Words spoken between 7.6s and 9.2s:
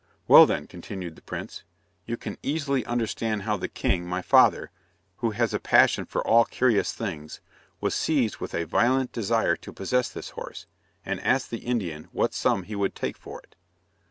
was seized with a violent